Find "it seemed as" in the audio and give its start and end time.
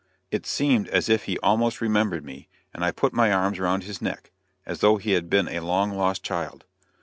0.31-1.09